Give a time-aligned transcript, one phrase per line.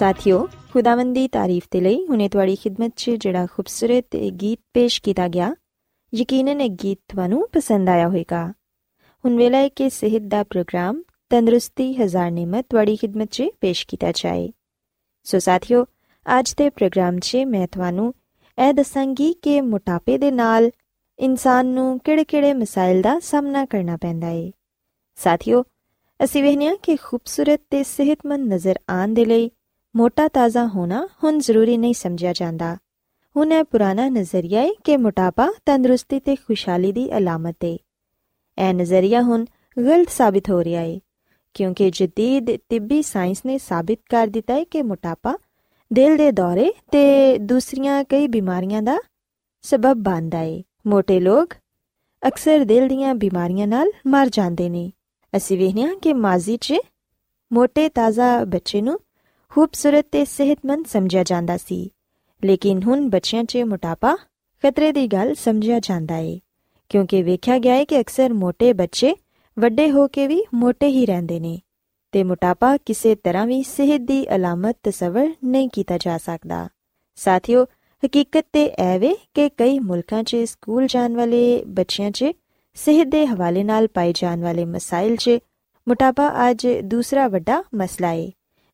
[0.00, 5.02] ਸਾਥਿਓ, ਖੁਦਾਵੰਦ ਦੀ ਤਾਰੀਫ ਤੇ ਲਈ ਹੁਨੇ ਤੁਹਾਡੀ ਖidmat 'ਚ ਜਿਹੜਾ ਖੂਬਸੂਰਤ ਇਹ ਗੀਤ ਪੇਸ਼
[5.02, 5.54] ਕੀਤਾ ਗਿਆ,
[6.14, 8.52] ਯਕੀਨਨ ਇਹ ਗੀਤ ਤੁਹਾਨੂੰ ਪਸੰਦ ਆਇਆ ਹੋਵੇਗਾ।
[9.24, 14.12] ਹੁਣ ਵੇਲਾ ਹੈ ਕਿ ਸਿਹਤ ਦਾ ਪ੍ਰੋਗਰਾਮ ਤੰਦਰੁਸਤੀ ਹਜ਼ਾਰ ਨਿਮਤ ਤੁਹਾਡੀ ਖidmat 'ਚ ਪੇਸ਼ ਕੀਤਾ
[14.12, 14.50] ਜਾਏ।
[15.24, 15.84] ਸੋ ਸਾਥਿਓ,
[16.38, 18.14] ਅੱਜ ਦੇ ਪ੍ਰੋਗਰਾਮ 'ਚ ਮੈਂ ਤੁਹਾਨੂੰ
[18.68, 20.70] ਇਹ ਦੱਸਾਂਗੀ ਕਿ ਮੋਟਾਪੇ ਦੇ ਨਾਲ
[21.18, 24.50] ਇਨਸਾਨ ਨੂੰ ਕਿਹੜੇ-ਕਿਹੜੇ ਮਸਾਇਲ ਦਾ ਸਾਹਮਣਾ ਕਰਨਾ ਪੈਂਦਾ ਹੈ
[25.14, 25.64] ਸਾਥਿਓ,
[26.24, 29.50] ਅਸੀਂ ਵਹਿਨੀਆਂ ਕਿ ਖੂਬਸੂਰਤ ਤੇ ਸਿਹਤਮੰਦ ਨਜ਼ਰ ਆਉਣ ਦੇ ਲਈ
[29.96, 32.76] ਮੋਟਾ ਤਾਜ਼ਾ ਹੋਣਾ ਹੁਣ ਜ਼ਰੂਰੀ ਨਹੀਂ ਸਮਝਿਆ ਜਾਂਦਾ।
[33.36, 39.22] ਹੁਣ ਇਹ ਪੁਰਾਣਾ ਨਜ਼ਰੀਆ ਹੈ ਕਿ ਮੋਟਾਪਾ ਤੰਦਰੁਸਤੀ ਤੇ ਖੁਸ਼ਹਾਲੀ ਦੀ ਅਲਾਮਤ ਹੈ ਇਹ ਨਜ਼ਰੀਆ
[39.22, 39.44] ਹੁਣ
[39.78, 40.98] ਗਲਤ ਸਾਬਿਤ ਹੋ ਰਿਹਾ ਹੈ
[41.54, 45.38] ਕਿਉਂਕਿ ਜਦੀਦ ਤਿੱਬੀ ਸਾਇੰਸ ਨੇ ਸਾਬਿਤ ਕਰ ਦਿੱਤਾ ਹੈ ਕਿ ਮੋਟਾਪਾ
[45.92, 48.98] ਦਿਲ ਦੇ ਦੌਰੇ ਤੇ ਦੂਸਰੀਆਂ ਕਈ ਬਿਮਾਰੀਆਂ ਦਾ
[49.62, 51.54] ਸਬਬ ਬਣਦਾ ਹੈ ਮੋٹے ਲੋਕ
[52.28, 54.92] ਅਕਸਰ ਦਿਲ ਦੀਆਂ ਬਿਮਾਰੀਆਂ ਨਾਲ ਮਰ ਜਾਂਦੇ ਨੇ।
[55.36, 56.74] ਅਸੀਂ ਵੇਖਿਆ ਕਿ ਮਾਜ਼ੀ 'ਚ
[57.52, 59.00] ਮੋٹے ਤਾਜ਼ਾ ਬੱਚੇ ਨੂੰ
[59.50, 61.90] ਖੂਬਸੂਰਤ ਤੇ ਸਿਹਤਮੰਦ ਸਮਝਿਆ ਜਾਂਦਾ ਸੀ।
[62.44, 64.16] ਲੇਕਿਨ ਹੁਣ ਬੱਚਿਆਂ 'ਚ ਮੋਟਾਪਾ
[64.64, 66.40] ਖਤਰੇ ਦੀ ਗੱਲ ਸਮਝਿਆ ਜਾਂਦਾ ਏ,
[66.88, 69.14] ਕਿਉਂਕਿ ਵੇਖਿਆ ਗਿਆ ਹੈ ਕਿ ਅਕਸਰ ਮੋٹے ਬੱਚੇ
[69.56, 71.58] ਵੱਡੇ ਹੋ ਕੇ ਵੀ ਮੋٹے ਹੀ ਰਹਿੰਦੇ ਨੇ
[72.12, 76.68] ਤੇ ਮੋਟਾਪਾ ਕਿਸੇ ਤਰ੍ਹਾਂ ਵੀ ਸਿਹਤ ਦੀ ਅਲਾਮਤ ਤਸਵਰ ਨਹੀਂ ਕੀਤਾ ਜਾ ਸਕਦਾ।
[77.16, 77.64] ਸਾਥੀਓ,
[78.02, 82.24] ਹਕੀਕਤ ਤੇ ਐਵੇਂ ਕਿ ਕਈ ਮੁਲਕਾਂ 'ਚ ਸਕੂਲ ਜਾਣ ਵਾਲੇ ਬੱਚਿਆਂ 'ਚ
[82.74, 85.30] ਸਿਹਤ ਦੇ ਹਵਾਲੇ ਨਾਲ ਪਾਏ ਜਾਣ ਵਾਲੇ ਮਸਾਇਲ 'ਚ
[85.88, 88.32] ਮੋਟਾਪਾ ਅੱਜ ਦੂਸਰਾ ਵੱਡਾ ਮਸਲਾ ਏ।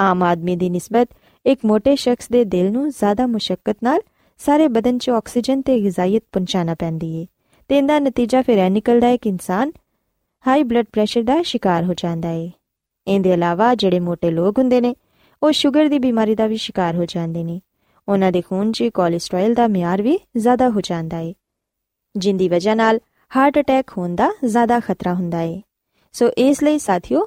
[0.00, 1.08] ਆਮ ਆਦਮੀ ਦੀ ਨਿਸਬਤ
[1.46, 4.00] ਇੱਕ ਮੋٹے ਸ਼ਖਸ ਦੇ ਦਿਲ ਨੂੰ ਜ਼ਿਆਦਾ ਮੁਸ਼ਕਲ ਨਾਲ
[4.38, 7.26] ਸਾਰੇ ਬਦਨ 'ਚ ਆਕਸੀਜਨ ਤੇ ਗਿਜ਼ਾਇਤ ਪਹੁੰਚਾਣਾ ਪੈਂਦੀ ਏ
[7.68, 9.72] ਤੇ ਇਹਦਾ ਨਤੀਜਾ ਫਿਰ ਇਹ ਨਿਕਲਦਾ ਹੈ ਕਿ ਇਨਸਾਨ
[10.46, 12.50] ਹਾਈ ਬਲੱਡ ਪ੍ਰੈਸ਼ਰ ਦਾ ਸ਼ਿਕਾਰ ਹੋ ਜਾਂਦਾ ਏ।
[13.06, 14.94] ਇਹਦੇ ਇਲਾਵਾ ਜਿਹੜੇ ਮੋٹے ਲੋਕ ਹੁੰਦੇ ਨੇ,
[15.42, 17.60] ਉਹ ਸ਼ੂਗਰ ਦੀ ਬਿਮਾਰੀ ਦਾ ਵੀ ਸ਼ਿਕਾਰ ਹੋ ਜਾਂਦੇ ਨੇ।
[18.08, 21.34] ਉਹਨਾਂ ਦੇ ਖੂਨ 'ਚ ਕੋਲੇਸਟ੍ਰੋਲ ਦਾ ਮਿਆਰ ਵੀ ਜ਼ਿਆਦਾ ਹੋ ਜਾਂਦਾ ਏ,
[22.16, 23.00] ਜਿੰਦੀ ਵਜ੍ਹਾ ਨਾਲ
[23.36, 25.62] ਹਾਰਟ ਅਟੈਕ ਹੋਣ ਦਾ ਜ਼ਿਆਦਾ ਖਤਰਾ ਹੁੰਦਾ ਏ।
[26.12, 27.26] ਸੋ ਇਸ ਲਈ ਸਾਥੀਓ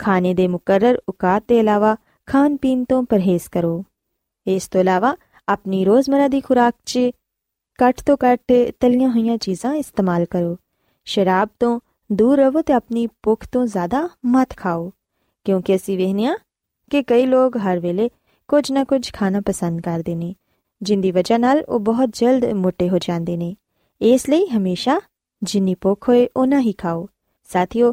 [0.00, 1.96] ਖਾਣੇ ਦੇ ਮੁਕਰਰ ਔਕਾਤ ਦੇ ਇਲਾਵਾ
[2.28, 3.84] ਖਾਣ ਪੀਣ ਤੋਂ ਪਰਹੇਜ਼ ਕਰੋ
[4.46, 5.14] ਇਸ ਤੋਂ ਇਲਾਵਾ
[5.48, 6.98] ਆਪਣੀ ਰੋਜ਼ਮਰਾ ਦੀ ਖੁਰਾਕ 'ਚ
[7.78, 10.56] ਘੱਟ ਤੋਂ ਘੱਟ ਤਲੀਆਂ ਹੋਈਆਂ ਚੀਜ਼ਾਂ ਇਸਤੇਮਾਲ ਕਰੋ
[11.06, 11.78] ਸ਼ਰਾਬ ਤੋਂ
[12.10, 14.90] ਦੂਰ ਰਹੋ ਤੇ ਆਪਣੀ ਭੁੱਖ ਤੋਂ ਜ਼ਿਆਦਾ ਮਤ ਖਾਓ
[15.46, 16.36] ਕਿਉਂਕਿ ਅਸੀਂ ਵੇਖਿਆ
[16.90, 18.08] ਕਿ ਕਈ ਲੋਕ ਹਰ ਵੇਲੇ
[18.48, 20.34] ਕੁਝ ਨਾ ਕੁਝ ਖਾਣਾ ਪਸੰਦ ਕਰਦੇ ਨੇ
[20.80, 23.54] ਜਿੰਦੀ ਵਜ੍ਹਾ ਨਾਲ ਉਹ ਬਹੁਤ ਜਲਦ ਮੋਟੇ ਹੋ ਜਾਂਦੇ ਨੇ
[24.00, 25.00] ਇਸ ਲਈ ਹਮੇਸ਼ਾ
[25.42, 27.06] ਜਿੰਨੀ ਭੁੱਖ ਹੋਏ ਉਹਨਾਂ ਹੀ ਖਾਓ
[27.48, 27.92] ਸਾਥੀਓ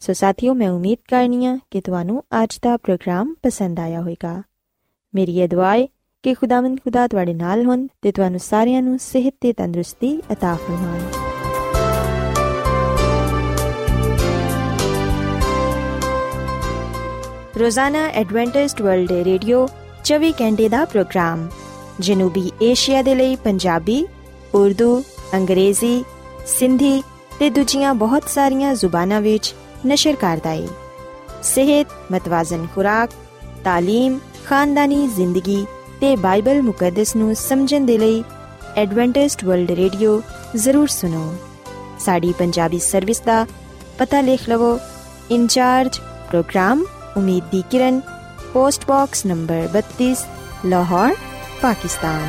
[0.00, 4.42] ਸੋ ਸਾਥੀਓ ਮੈਂ ਉਮੀਦ ਕਰਨੀਆ ਕਿ ਤੁਹਾਨੂੰ ਅੱਜ ਦਾ ਪ੍ਰੋਗਰਾਮ ਪਸੰਦ ਆਇਆ ਹੋਵੇਗਾ
[5.14, 5.86] ਮੇਰੀ ਇਹ ਦੁਆ ਹੈ
[6.22, 11.00] ਕਿ ਖੁਦਾਵੰਦ ਖੁਦਾ ਤੁਹਾਡੇ ਨਾਲ ਹੋਣ ਤੇ ਤੁਹਾਨੂੰ ਸਾਰਿਆਂ ਨੂੰ ਸਿਹਤ ਤੇ ਤੰਦਰੁਸਤੀ عطا ਫਰਮਾਏ
[17.58, 19.66] ਰੋਜ਼ਾਨਾ ਐਡਵੈਂਟਿਸਟ ਵਰਲਡ ਰੇਡੀਓ
[20.04, 21.48] 24 ਘੰਟੇ ਦਾ ਪ੍ਰੋਗਰਾਮ
[22.00, 24.06] ਜਨੂਬੀ ਏਸ਼ੀਆ ਦੇ ਲਈ ਪੰਜਾਬੀ
[24.54, 25.02] ਉਰਦੂ
[25.34, 26.04] ਅੰਗਰੇਜ਼ੀ
[26.46, 27.02] ਸਿੰਧੀ
[27.38, 29.54] ਤੇ ਦੂਜੀਆਂ ਬਹੁਤ ਸਾਰੀਆਂ ਜ਼ੁਬਾਨਾਂ ਵਿੱਚ
[29.86, 30.66] ਨਸ਼ਰ ਕਰਦਾ ਹੈ
[31.44, 33.10] ਸਿਹਤ ਮਤਵਾਜ਼ਨ ਖੁਰਾਕ
[33.66, 35.64] تعلیم ਖਾਨਦਾਨੀ ਜ਼ਿੰਦਗੀ
[36.00, 38.22] ਤੇ ਬਾਈਬਲ ਮੁਕੱਦਸ ਨੂੰ ਸਮਝਣ ਦੇ ਲਈ
[38.76, 40.20] ਐਡਵੈਂਟਿਸਟ ਵਰਲਡ ਰੇਡੀਓ
[40.56, 41.32] ਜ਼ਰੂਰ ਸੁਨੋ
[42.00, 43.46] ਸਾਡੀ ਪੰਜਾਬੀ ਸਰਵਿਸ ਦਾ
[43.98, 44.78] ਪਤਾ ਲਿਖ ਲਵੋ
[45.30, 45.98] incharge
[46.30, 46.84] programme
[47.16, 48.00] Umeed di Kiran
[48.52, 50.14] post box number 32
[50.66, 51.14] Lahore
[51.62, 52.28] Pakistan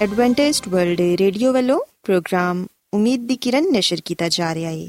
[0.00, 4.88] Adventist World Radio ਵੱਲੋਂ ਪ੍ਰੋਗਰਾਮ ਉਮੀਦ ਦੀ ਕਿਰਨ ਨਿਸ਼ਰ ਕੀਤਾ ਜਾ ਰਿਹਾ ਹੈ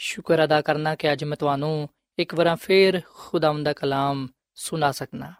[0.00, 1.88] ਸ਼ੁਕਰ ਅਦਾ ਕਰਨਾ ਕਿ ਅੱਜ ਮੈਂ ਤੁਹਾਨੂੰ
[2.18, 5.32] ਇੱਕ ਵਾਰ ਫੇਰ ਖੁਦਾਮਦ ਦਾ ਕਲਾਮ ਸੁਣਾ ਸਕਣਾ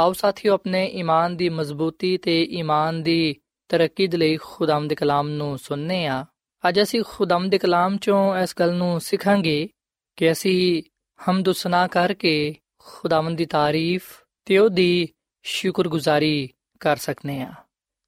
[0.00, 3.36] ਆਓ ਸਾਥੀਓ, ਆਪਣੇ ਈਮਾਨ ਦੀ ਮਜ਼ਬੂਤੀ ਤੇ ਈਮਾਨ ਦੀ
[3.68, 6.24] ਤਰੱਕੀ ਦੇ ਲਈ ਖੁਦਾਮਦ ਦੇ ਕਲਾਮ ਨੂੰ ਸੁਣਨੇ ਆ।
[6.68, 9.68] ਅੱਜ ਅਸੀਂ ਖੁਦਾਮਦ ਦੇ ਕਲਾਮ ਚੋਂ ਇਸ ਗੱਲ ਨੂੰ ਸਿੱਖਾਂਗੇ
[10.16, 10.82] ਕਿ ਅਸੀਂ
[11.20, 15.08] ਹਮਦ ਸਨਾ ਕਰਕੇ ਖੁਦਾਵੰਦ ਦੀ ਤਾਰੀਫ ਤੇ ਉਹਦੀ
[15.42, 17.52] ਸ਼ੁਕਰਗੁਜ਼ਾਰੀ ਕਰ ਸਕਨੇ ਆ।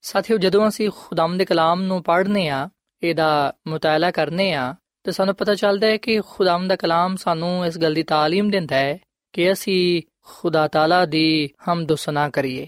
[0.03, 2.69] ਸਾਥੀਓ, ਜਦੋਂ ਅਸੀਂ ਖੁਦਾਵੰਦ ਦੇ ਕਲਾਮ ਨੂੰ ਪੜ੍ਹਨੇ ਆ,
[3.03, 4.75] ਇਹਦਾ ਮੁਤਾਲਾ ਕਰਨੇ ਆ
[5.08, 8.76] ਤੇ ਸਾਨੂੰ ਪਤਾ ਚੱਲਦਾ ਹੈ ਕਿ ਖੁਦਾਵੰਦ ਦਾ ਕਲਾਮ ਸਾਨੂੰ ਇਸ ਗੱਲ ਦੀ تعلیم ਦਿੰਦਾ
[8.76, 9.00] ਹੈ
[9.34, 12.68] ਕਿ ਅਸੀਂ ਖੁਦਾ ਤਾਲਾ ਦੀ ਹਮਦ ਸਨਾ ਕਰੀਏ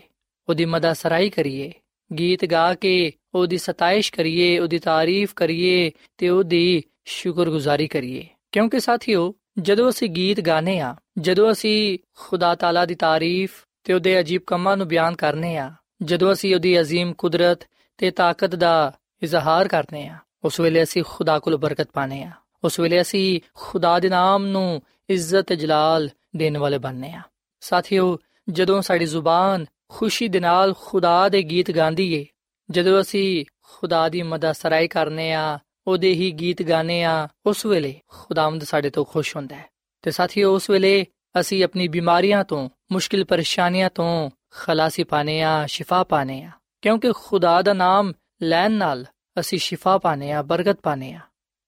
[0.50, 1.72] ਉਹਦੀ ਮਦਦ ਸਰਾਈ ਕਰੀਏ
[2.12, 9.34] ਗੀਤ ਗਾ ਕੇ ਉਹਦੀ ਸਤਾਇਸ਼ ਕਰੀਏ ਉਹਦੀ ਤਾਰੀਫ ਕਰੀਏ ਤੇ ਉਹਦੀ ਸ਼ੁਕਰਗੁਜ਼ਾਰੀ ਕਰੀਏ ਕਿਉਂਕਿ ਸਾਥੀਓ
[9.60, 14.78] ਜਦੋਂ ਅਸੀਂ ਗੀਤ ਗਾਣੇ ਆ ਜਦੋਂ ਅਸੀਂ ਖੁਦਾ ਤਾਲਾ ਦੀ ਤਾਰੀਫ ਤੇ ਉਹਦੇ ਅਜੀਬ ਕੰਮਾਂ
[14.78, 15.72] ਨੂੰ ਬਿਆਨ ਕਰਨੇ ਆ
[16.04, 17.64] ਜਦੋਂ ਅਸੀਂ ਉਹਦੀ عظیم ਕੁਦਰਤ
[17.98, 18.92] ਤੇ ਤਾਕਤ ਦਾ
[19.24, 22.31] ਇਜ਼ਹਾਰ ਕਰਨੇ ਆ ਉਸ ਵੇਲੇ ਅਸੀਂ ਖੁਦਾ ਕੋਲ ਬਰਕਤ ਪਾਣੇ ਆ
[22.65, 27.23] ਉਸ ਵੇਲੇ ਅਸੀਂ ਖੁਦਾ ਦੇ ਨਾਮ ਨੂੰ ਇੱਜ਼ਤ ਜਲਾਲ ਦੇਣ ਵਾਲੇ ਬਣਨੇ ਆ
[27.61, 28.19] ਸਾਥੀਓ,
[28.49, 32.27] ਜਦੋਂ ਸਾਡੀ ਜ਼ੁਬਾਨ ਖੁਸ਼ੀ ਦੇ ਨਾਲ ਖੁਦਾ ਦੇ ਗੀਤ ਗਾਉਂਦੀ ਏ,
[32.71, 38.01] ਜਦੋਂ ਅਸੀਂ ਖੁਦਾ ਦੀ ਮਦਦ ਸਰਾਈ ਕਰਨੇ ਆ ਉਹਦੇ ਹੀ ਗੀਤ ਗਾਣੇ ਆ ਉਸ ਵੇਲੇ
[38.09, 39.65] ਖੁਦਾਵੰਦ ਸਾਡੇ ਤੋਂ ਖੁਸ਼ ਹੁੰਦਾ ਹੈ।
[40.03, 41.07] ਤੇ ਸਾਥੀਓ, ਉਸ ਵੇਲੇ
[41.41, 46.51] ਅਸੀਂ ਆਪਣੀ ਬਿਮਾਰੀਆਂ ਤੋਂ, ਮੁਸ਼ਕਿਲ ਪਰੇਸ਼ਾਨੀਆਂ ਤੋਂ ਖਲਾਸੀ ਪਾਣੇ ਆ ਸ਼ਿਫਾ ਪਾਣੇ ਆ
[46.83, 49.07] ਕਿਉਂਕਿ ਖੁਦਾ ਦਾ ਨਾਮ ਲੈਣ ਨਾਲ
[49.41, 51.21] ਅਸੀਂ ਸ਼ਿਫਾ ਪਾਣੇ ਆ ਬਰਕਤ ਪਾਣੇ ਆ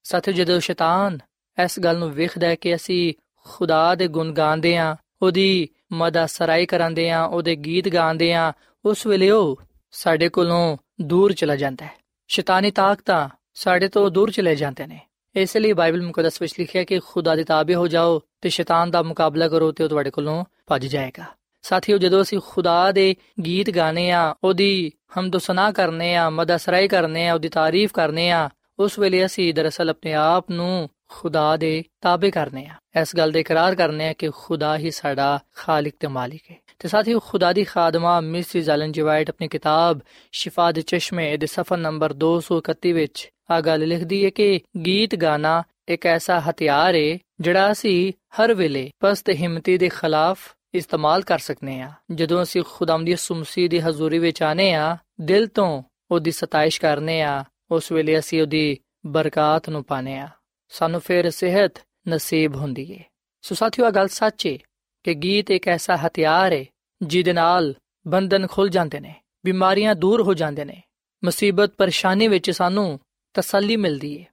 [0.02, 1.18] ਸਾਥੀਓ ਜਦੋਂ ਸ਼ੈਤਾਨ
[1.64, 3.14] ਇਸ ਗੱਲ ਨੂੰ ਵੇਖਦਾ ਹੈ ਕਿ ਅਸੀਂ
[3.44, 8.52] ਖੁਦਾ ਦੇ ਗੁਣ ਗਾਉਂਦੇ ਆ ਉਹਦੀ ਮਦਦ ਸਰਾਈ ਕਰਾਂਦੇ ਆ ਉਹਦੇ ਗੀਤ ਗਾਉਂਦੇ ਆ
[8.84, 11.90] ਉਸ ਵੇਲੇ ਉਹ ਸਾਡੇ ਕੋਲੋਂ ਦੂਰ ਚਲਾ ਜਾਂਦਾ ਹੈ।
[12.28, 15.00] ਸ਼ੈਤਾਨੀ ਤਾਕਤਾਂ ਸਾਡੇ ਤੋਂ ਦੂਰ ਚਲੇ ਜਾਂਦੇ ਨੇ।
[15.36, 19.02] ਇਸ ਲਈ ਬਾਈਬਲ ਮੁਕੱਦਸ ਵਿੱਚ ਲਿਖਿਆ ਕਿ ਖੁਦਾ ਦੇ ਤਾਬੇ ਹੋ ਜਾਓ ਤੇ ਸ਼ੈਤਾਨ ਦਾ
[19.02, 21.24] ਮੁਕਾਬਲਾ ਕਰੋ ਤੇ ਉਹ ਤੁਹਾਡੇ ਕੋਲੋਂ ਭੱਜ ਜਾਏਗਾ।
[21.62, 23.14] ਸਾਥੀਓ, ਜਦੋਂ ਅਸੀਂ ਖੁਦਾ ਦੇ
[23.46, 28.48] ਗੀਤ ਗਾਣੇ ਆ ਉਹਦੀ ਹਮਦੋ ਸਨਾ ਕਰਨੇ ਆ ਮਦਸਰਾਈ ਕਰਨੇ ਆ ਉਹਦੀ ਤਾਰੀਫ ਕਰਨੇ ਆ
[28.78, 33.38] ਉਸ ਵੇਲੇ ਅਸੀਂ ਦਰਅਸਲ ਆਪਣੇ ਆਪ ਨੂੰ ਖੁਦਾ ਦੇ ਤਾਬੇ ਕਰਨੇ ਆ ਇਸ ਗੱਲ ਦਾ
[33.38, 37.64] ਇਕਰਾਰ ਕਰਨੇ ਆ ਕਿ ਖੁਦਾ ਹੀ ਸਾਡਾ ਖਾਲਕ ਤੇ ਮਾਲਿਕ ਹੈ। ਤੇ ਸਾਥੀਓ, ਖੁਦਾ ਦੀ
[37.64, 40.00] ਖਾਦਮਾ ਮਿਸਿਸ ਐਲਨ ਜੀ ਆਪਣੀ ਕਿਤਾਬ
[40.32, 45.62] ਸ਼ਿਫਾ ਦੇ ਚਸ਼ਮੇ ਦੇ ਸਫਾ ਨੰਬਰ 231 ਵਿੱਚ ਆ ਗੱਲ ਲਿਖਦੀ ਹੈ ਕਿ ਗੀਤ ਗਾਣਾ
[45.88, 50.38] ਇੱਕ ਐਸਾ ਹਥਿਆਰ ਹੈ ਜਿਹੜਾ ਅਸੀਂ ਹਰ ਵੇਲੇ ਪਸਤ ਹਿੰਮਤੀ ਦੇ ਖਿਲਾਫ
[50.74, 55.46] ਇਸਤੇਮਾਲ ਕਰ ਸਕਨੇ ਆ। ਜਦੋਂ ਅਸੀਂ ਖੁਦਾਮ ਦੀ ਸੁਮਸੀ ਦੀ ਹਜ਼ੂਰੀ ਵਿੱਚ ਆਨੇ ਆ, ਦਿਲ
[55.46, 60.28] ਤੋਂ ਉਹਦੀ ਸਤਾਇਸ਼ ਕਰਨੇ ਆ, ਉਸ ਵੇਲੇ ਅਸੀਂ ਉਹਦੀ ਬਰਕਤ ਨੂੰ ਪਾਣੇ ਆ।
[60.68, 61.72] ਸਾਨੂੰ ਫਿਰ ਸਿਹਤ
[62.08, 63.00] ਨਸੀਬ ਹੁੰਦੀ ਏ।
[63.42, 64.58] ਸੋ ਸਾਥੀਓ ਇਹ ਗੱਲ ਸੱਚ ਏ
[65.02, 66.66] ਕਿ ਗੀਤ ਇੱਕ ਐਸਾ ਹਥਿਆਰ ਏ
[67.02, 67.74] ਜਿਹਦੇ ਨਾਲ
[68.08, 69.14] ਬੰਧਨ ਖੁੱਲ ਜਾਂਦੇ ਨੇ,
[69.44, 70.82] ਬਿਮਾਰੀਆਂ ਦੂਰ ਹੋ ਜਾਂਦੇ ਨੇ।
[71.24, 73.00] ਮੁਸੀਬਤ, ਪਰੇਸ਼ਾਨੀ ਵਿੱਚ ਸਾਨੂੰ
[73.34, 74.24] ਤਸੱਲੀ ਮਿਲਦੀ ਏ।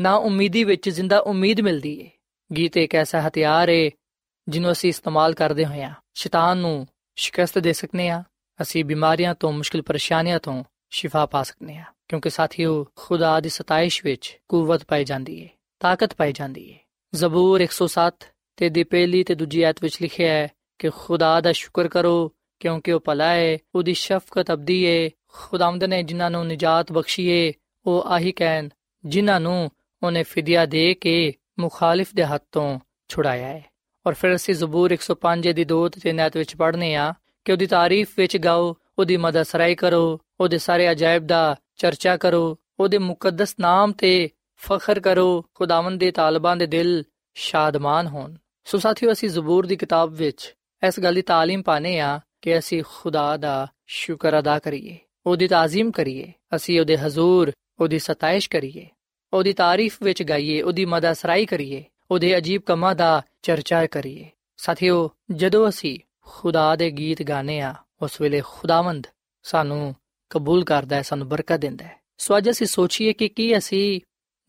[0.00, 2.10] ਨਾ ਉਮੀਦੀ ਵਿੱਚ ਜ਼ਿੰਦਾ ਉਮੀਦ ਮਿਲਦੀ ਏ।
[2.56, 3.90] ਗੀਤ ਇੱਕ ਐਸਾ ਹਥਿਆਰ ਏ
[4.48, 6.86] ਜਿਹਨੂੰ ਅਸੀਂ ਇਸਤੇਮਾਲ ਕਰਦੇ ਹੋਇਆ ਸ਼ੈਤਾਨ ਨੂੰ
[7.16, 8.24] ਸ਼ਿਕਸਤ ਦੇ ਸਕਨੇ ਆ
[8.62, 14.04] ਅਸੀਂ ਬਿਮਾਰੀਆਂ ਤੋਂ, ਮੁਸ਼ਕਿਲ ਪਰੇਸ਼ਾਨੀਆਂ ਤੋਂ ਸ਼ਿਫਾ ਪਾ ਸਕਨੇ ਆ ਕਿਉਂਕਿ ਸਾਥੀਓ, ਖੁਦਾ ਦੀ ਸਤਾਇਸ਼
[14.04, 15.48] ਵਿੱਚ ਕੂਵਤ ਪਾਈ ਜਾਂਦੀ ਏ,
[15.80, 16.78] ਤਾਕਤ ਪਾਈ ਜਾਂਦੀ ਏ।
[17.14, 18.26] ਜ਼ਬੂਰ 107
[18.56, 20.48] ਤੇ ਦੀ ਪਹਿਲੀ ਤੇ ਦੂਜੀ ਆਇਤ ਵਿੱਚ ਲਿਖਿਆ ਹੈ
[20.78, 26.02] ਕਿ ਖੁਦਾ ਦਾ ਸ਼ੁਕਰ ਕਰੋ, ਕਿਉਂਕਿ ਉਹ ਭਲਾ ਹੈ ਉਹਦੀ ਸ਼ਫਕਤ ਅਬਦੀ ਏ, ਖੁਦਾਵੰਦ ਨੇ
[26.02, 27.52] ਜਿਨ੍ਹਾਂ ਨੂੰ ਨਿਜਾਤ ਬਖਸ਼ੀ ਏ,
[27.86, 28.68] ਉਹ ਆਹੀ ਕਹਿਣ,
[29.04, 29.70] ਜਿਨ੍ਹਾਂ ਨੂੰ
[30.02, 33.64] ਉਹਨੇ ਫਿਦਿਆ ਦੇ ਕੇ ਮੁਖਾਲਿਫ ਦੇ ਹੱਥੋਂ ਛੁਡਾਇਆ ਹੈ
[34.05, 37.13] ਔਰ ਫਿਰ ਅਸੀਂ ਜ਼ਬੂਰ 105 ਦੀ 2 ਤੇ 3 ਆਇਤ ਵਿੱਚ ਪੜ੍ਹਨੇ ਆ
[37.45, 41.43] ਕਿ ਉਹਦੀ ਤਾਰੀਫ ਵਿੱਚ ਗਾਓ ਉਹਦੀ ਮਦਦ ਸਰਾਈ ਕਰੋ ਉਹਦੇ ਸਾਰੇ ਅਜਾਇਬ ਦਾ
[41.77, 44.29] ਚਰਚਾ ਕਰੋ ਉਹਦੇ ਮੁਕੱਦਸ ਨਾਮ ਤੇ
[44.61, 47.03] ਫਖਰ ਕਰੋ ਖੁਦਾਵੰਦ ਦੇ ਤਾਲਬਾਂ ਦੇ ਦਿਲ
[47.35, 48.35] ਸ਼ਾਦਮਾਨ ਹੋਣ
[48.67, 50.53] ਸੋ ਸਾਥੀਓ ਅਸੀਂ ਜ਼ਬੂਰ ਦੀ ਕਿਤਾਬ ਵਿੱਚ
[50.83, 55.91] ਇਸ ਗੱਲ ਦੀ تعلیم ਪਾਣੇ ਆ ਕਿ ਅਸੀਂ ਖੁਦਾ ਦਾ ਸ਼ੁਕਰ ਅਦਾ ਕਰੀਏ ਉਹਦੀ ਤਾਜ਼ੀਮ
[55.91, 58.87] ਕਰੀਏ ਅਸੀਂ ਉਹਦੇ ਹਜ਼ੂਰ ਉਹਦੀ ਸਤਾਇਸ਼ ਕਰੀਏ
[59.33, 65.09] ਉਹਦੀ ਤਾਰੀਫ ਵਿੱਚ ਗਾਈਏ ਉਹਦੀ ਮਦਦ ਸਰਾਈ ਕਰੀਏ ਉਹਦੇ ਅਜੀਬ ਕਮਾਂ ਦਾ ਚਰਚਾ ਕਰੀਏ ਸਾਥੀਓ
[65.31, 69.07] ਜਦੋਂ ਅਸੀਂ ਖੁਦਾ ਦੇ ਗੀਤ ਗਾਣੇ ਆ ਉਸ ਵੇਲੇ ਖੁਦਾਵੰਦ
[69.43, 69.95] ਸਾਨੂੰ
[70.29, 74.01] ਕਬੂਲ ਕਰਦਾ ਹੈ ਸਾਨੂੰ ਬਰਕਤ ਦਿੰਦਾ ਹੈ ਸੋ ਅੱਜ ਅਸੀਂ ਸੋਚੀਏ ਕਿ ਕੀ ਅਸੀਂ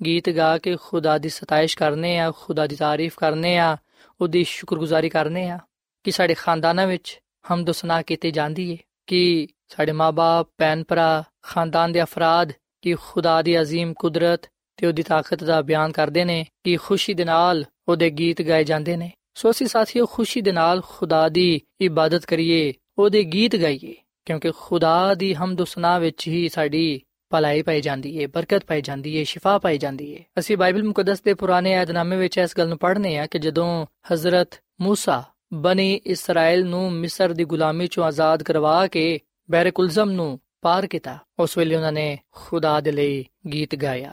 [0.04, 3.76] ਗੀਤ ਗਾ ਕੇ ਖੁਦਾ ਦੀ ਸਤਾਇਸ਼ ਕਰਨੇ ਆ ਖੁਦਾ ਦੀ ਤਾਰੀਫ ਕਰਨੇ ਆ
[4.20, 5.58] ਉਹਦੀ ਸ਼ੁਕਰਗੁਜ਼ਾਰੀ ਕਰਨੇ ਆ
[6.04, 7.20] ਕਿ ਸਾਡੇ ਖਾਨਦਾਨਾਂ ਵਿੱਚ
[7.52, 13.42] ਹਮਦ ਸੁਨਾ ਕੀਤੀ ਜਾਂਦੀ ਏ ਕਿ ਸਾਡੇ ਮਾਪੇ ਭੈਣ ਭਰਾ ਖਾਨਦਾਨ ਦੇ ਅਫਰਾਦ ਕਿ ਖੁਦਾ
[13.42, 14.46] ਦੀ عظیم ਕੁਦਰਤ
[14.78, 18.96] ਤੇ ਉਹਦੀ ਤਾਕਤ ਦਾ ਬਿਆਨ ਕਰਦੇ ਨੇ ਕਿ ਖੁਸ਼ੀ ਦੇ ਨਾਲ ਉਹਦੇ ਗੀਤ ਗਾਏ ਜਾਂਦੇ
[18.96, 23.94] ਨੇ ਸੋ ਅਸੀਂ ਸਾਥੀਓ ਖੁਸ਼ੀ ਦੇ ਨਾਲ ਖੁਦਾ ਦੀ ਇਬਾਦਤ ਕਰੀਏ ਉਹਦੇ ਗੀਤ ਗਾਈਏ
[24.26, 27.00] ਕਿਉਂਕਿ ਖੁਦਾ ਦੀ ਹਮਦ ਸੁਨਾ ਵਿੱਚ ਹੀ ਸਾਡੀ
[27.32, 31.22] ਭਲਾਈ ਪਾਈ ਜਾਂਦੀ ਏ ਬਰਕਤ ਪਾਈ ਜਾਂਦੀ ਏ ਸ਼ਿਫਾ ਪਾਈ ਜਾਂਦੀ ਏ ਅਸੀਂ ਬਾਈਬਲ ਮੁਕੱਦਸ
[31.22, 35.22] ਦੇ ਪੁਰਾਣੇ ਏਧਨਾਮੇ ਵਿੱਚ ਇਸ ਗੱਲ ਨੂੰ ਪੜ੍ਹਨੇ ਆ ਕਿ ਜਦੋਂ ਹਜ਼ਰਤ موسی
[35.54, 41.58] ਬਨੀ ਇਸਰਾਇਲ ਨੂੰ ਮਿਸਰ ਦੀ ਗੁਲਾਮੀ ਚੋਂ ਆਜ਼ਾਦ ਕਰਵਾ ਕੇ ਬੈਰਕੁਲਜ਼ਮ ਨੂੰ ਪਾਰ ਕੀਤਾ ਉਸ
[41.58, 44.12] ਵੇਲੇ ਉਹਨਾਂ ਨੇ ਖੁਦਾ ਦੇ ਲਈ ਗੀਤ ਗਾਇਆ